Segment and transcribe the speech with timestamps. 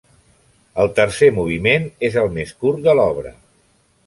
[0.83, 3.37] El tercer moviment és el més curt de l’obra.